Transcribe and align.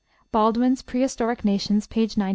(Baldwin's 0.31 0.81
"Prehistoric 0.81 1.45
Nations," 1.45 1.85
p. 1.85 2.01
91.) 2.01 2.29